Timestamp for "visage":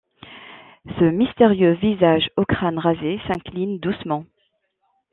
1.73-2.31